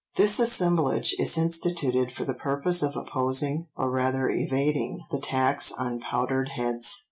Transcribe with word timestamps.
This 0.15 0.39
assemblage 0.39 1.13
is 1.19 1.37
instituted 1.37 2.11
for 2.11 2.25
the 2.25 2.33
purpose 2.33 2.81
of 2.81 2.95
opposing, 2.95 3.67
or 3.77 3.91
rather 3.91 4.27
evading, 4.29 5.05
the 5.11 5.19
tax 5.19 5.71
on 5.71 5.99
powdered 5.99 6.49
heads." 6.55 6.99